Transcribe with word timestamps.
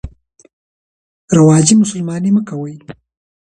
رواجي 1.37 1.75
مسلماني 1.75 2.31
مه 2.31 2.41
کوئ. 2.49 2.73